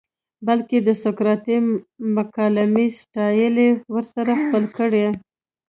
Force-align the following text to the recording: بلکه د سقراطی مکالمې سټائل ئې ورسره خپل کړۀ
بلکه 0.47 0.75
د 0.87 0.89
سقراطی 1.03 1.57
مکالمې 2.15 2.87
سټائل 2.99 3.55
ئې 3.63 3.69
ورسره 3.93 4.31
خپل 4.43 4.63
کړۀ 4.77 5.07